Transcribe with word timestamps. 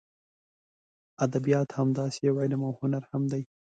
ادبیات 1.25 1.69
همداسې 1.79 2.19
یو 2.27 2.35
علم 2.41 2.61
او 2.67 2.73
هنر 2.81 3.03
هم 3.11 3.23
دی. 3.31 3.43